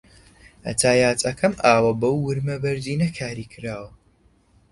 [0.65, 3.89] هەتا یاد ئەکەم ئاوە بەو ورمە بەردینە کاری کراوە